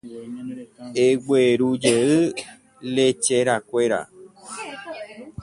[1.07, 2.15] Eguerujey
[2.93, 3.99] lecherakuéra.